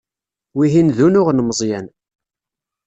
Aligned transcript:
Wihin 0.57 0.87
d 0.95 0.97
unuɣ 1.07 1.27
n 1.31 1.43
Meẓyan. 1.47 1.87